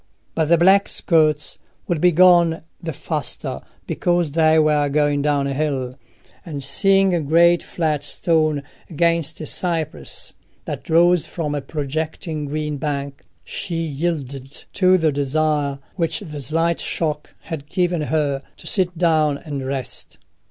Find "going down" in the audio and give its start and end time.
4.89-5.45